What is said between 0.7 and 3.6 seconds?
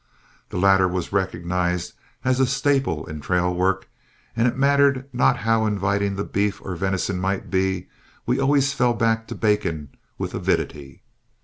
was recognized as a staple in trail